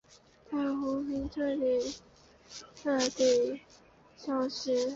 [0.49, 1.55] 太平湖已彻
[3.09, 3.61] 底
[4.17, 4.79] 消失。